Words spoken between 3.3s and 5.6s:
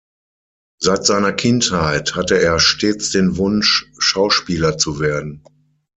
Wunsch Schauspieler zu werden.